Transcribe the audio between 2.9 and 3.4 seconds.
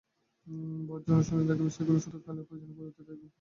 হইবে।